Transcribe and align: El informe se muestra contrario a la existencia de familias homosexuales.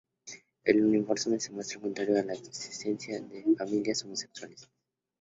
El 0.63 0.95
informe 0.95 1.39
se 1.39 1.51
muestra 1.51 1.79
contrario 1.79 2.17
a 2.19 2.23
la 2.23 2.33
existencia 2.33 3.21
de 3.21 3.55
familias 3.59 4.03
homosexuales. 4.03 4.67